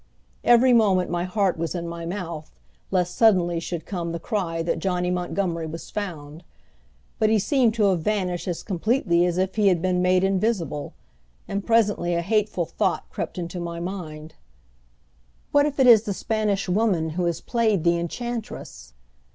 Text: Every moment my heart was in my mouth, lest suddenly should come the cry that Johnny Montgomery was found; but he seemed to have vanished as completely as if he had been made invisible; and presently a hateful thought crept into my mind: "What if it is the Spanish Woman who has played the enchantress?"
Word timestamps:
Every 0.43 0.73
moment 0.73 1.11
my 1.11 1.25
heart 1.25 1.57
was 1.59 1.75
in 1.75 1.87
my 1.87 2.07
mouth, 2.07 2.55
lest 2.89 3.15
suddenly 3.15 3.59
should 3.59 3.85
come 3.85 4.13
the 4.13 4.19
cry 4.19 4.63
that 4.63 4.79
Johnny 4.79 5.11
Montgomery 5.11 5.67
was 5.67 5.91
found; 5.91 6.43
but 7.19 7.29
he 7.29 7.37
seemed 7.37 7.75
to 7.75 7.83
have 7.91 7.99
vanished 8.01 8.47
as 8.47 8.63
completely 8.63 9.27
as 9.27 9.37
if 9.37 9.57
he 9.57 9.67
had 9.67 9.79
been 9.79 10.01
made 10.01 10.23
invisible; 10.23 10.95
and 11.47 11.63
presently 11.67 12.15
a 12.15 12.21
hateful 12.23 12.65
thought 12.65 13.11
crept 13.11 13.37
into 13.37 13.59
my 13.59 13.79
mind: 13.79 14.33
"What 15.51 15.67
if 15.67 15.79
it 15.79 15.85
is 15.85 16.01
the 16.01 16.15
Spanish 16.15 16.67
Woman 16.67 17.11
who 17.11 17.25
has 17.25 17.39
played 17.39 17.83
the 17.83 17.99
enchantress?" 17.99 18.93